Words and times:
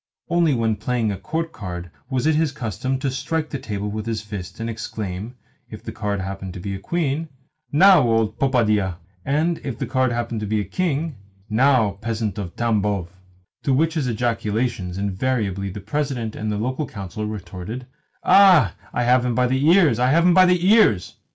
Only 0.29 0.55
when 0.55 0.77
playing 0.77 1.11
a 1.11 1.17
court 1.19 1.51
card 1.51 1.91
was 2.09 2.25
it 2.25 2.33
his 2.33 2.51
custom 2.51 2.97
to 2.97 3.11
strike 3.11 3.51
the 3.51 3.59
table 3.59 3.87
with 3.87 4.07
his 4.07 4.23
fist, 4.23 4.59
and 4.59 4.65
to 4.67 4.71
exclaim 4.71 5.35
(if 5.69 5.83
the 5.83 5.91
card 5.91 6.21
happened 6.21 6.55
to 6.55 6.59
be 6.59 6.73
a 6.73 6.79
queen), 6.79 7.29
"Now, 7.71 8.01
old 8.09 8.39
popadia!" 8.39 8.95
and 9.37 9.59
(if 9.63 9.77
the 9.77 9.85
card 9.85 10.11
happened 10.11 10.39
to 10.39 10.47
be 10.47 10.59
a 10.59 10.63
king), 10.65 11.17
"Now, 11.51 11.99
peasant 12.01 12.39
of 12.39 12.55
Tambov!" 12.55 13.09
To 13.61 13.75
which 13.75 13.95
ejaculations 13.95 14.97
invariably 14.97 15.69
the 15.69 15.81
President 15.81 16.35
of 16.35 16.49
the 16.49 16.57
Local 16.57 16.87
Council 16.87 17.27
retorted, 17.27 17.85
"Ah, 18.23 18.73
I 18.91 19.03
have 19.03 19.23
him 19.23 19.35
by 19.35 19.45
the 19.45 19.67
ears, 19.69 19.99
I 19.99 20.09
have 20.09 20.25
him 20.25 20.33
by 20.33 20.47
the 20.47 20.67
ears!" 20.67 21.13